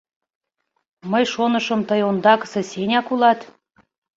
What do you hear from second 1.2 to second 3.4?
шонышым, тый ондакысе Сеняк улат...